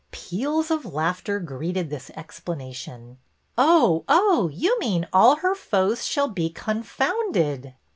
Peals 0.09 0.71
of 0.71 0.83
laughter 0.83 1.39
greeted 1.39 1.91
this 1.91 2.09
explanation. 2.15 3.19
''Oh, 3.55 4.03
oh! 4.09 4.49
You 4.51 4.75
mean 4.79 5.07
'All 5.13 5.35
her 5.35 5.53
foes 5.53 6.07
shall 6.07 6.27
be 6.27 6.49
confounded 6.49 7.75